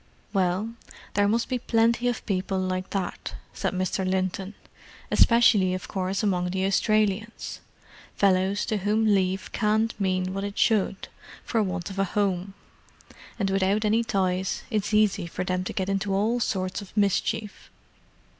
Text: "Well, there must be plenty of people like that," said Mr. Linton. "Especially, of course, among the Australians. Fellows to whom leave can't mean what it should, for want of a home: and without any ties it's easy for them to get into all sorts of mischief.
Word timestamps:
"Well, 0.33 0.73
there 1.13 1.27
must 1.27 1.47
be 1.47 1.59
plenty 1.59 2.07
of 2.07 2.25
people 2.25 2.57
like 2.57 2.89
that," 2.89 3.35
said 3.53 3.71
Mr. 3.75 4.03
Linton. 4.03 4.55
"Especially, 5.11 5.75
of 5.75 5.87
course, 5.87 6.23
among 6.23 6.49
the 6.49 6.65
Australians. 6.65 7.59
Fellows 8.15 8.65
to 8.65 8.77
whom 8.77 9.05
leave 9.05 9.51
can't 9.51 9.93
mean 10.01 10.33
what 10.33 10.43
it 10.43 10.57
should, 10.57 11.07
for 11.43 11.61
want 11.61 11.91
of 11.91 11.99
a 11.99 12.03
home: 12.03 12.55
and 13.37 13.51
without 13.51 13.85
any 13.85 14.03
ties 14.03 14.63
it's 14.71 14.91
easy 14.91 15.27
for 15.27 15.43
them 15.43 15.63
to 15.65 15.71
get 15.71 15.87
into 15.87 16.15
all 16.15 16.39
sorts 16.39 16.81
of 16.81 16.97
mischief. 16.97 17.69